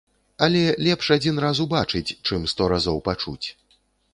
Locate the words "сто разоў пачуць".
2.55-3.47